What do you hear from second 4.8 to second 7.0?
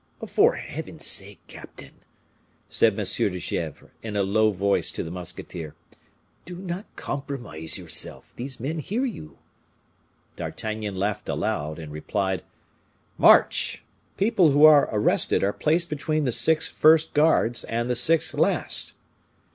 to the musketeer, "do not